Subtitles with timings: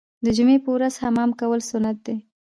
[0.25, 2.15] د جمعې په ورځ حمام کول سنت دي.